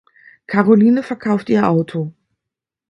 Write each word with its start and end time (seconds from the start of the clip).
Karoline 0.47 1.03
verkauft 1.03 1.47
ihr 1.51 1.69
Auto. 1.69 2.11